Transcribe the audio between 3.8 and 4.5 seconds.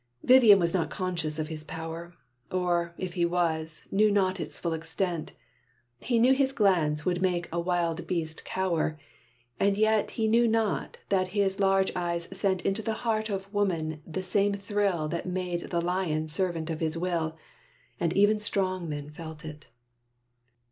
knew not